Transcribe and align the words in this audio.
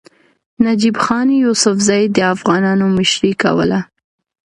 نجیب 0.65 0.95
خان 1.03 1.27
یوسفزي 1.43 2.03
د 2.15 2.17
افغانانو 2.33 2.85
مشري 2.97 3.33
کوله. 3.41 3.79